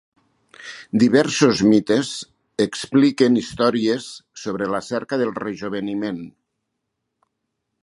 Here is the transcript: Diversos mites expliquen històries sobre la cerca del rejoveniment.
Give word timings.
Diversos 1.01 1.59
mites 1.71 2.13
expliquen 2.65 3.37
històries 3.43 4.09
sobre 4.47 4.71
la 4.77 4.81
cerca 4.89 5.23
del 5.23 5.35
rejoveniment. 5.45 6.21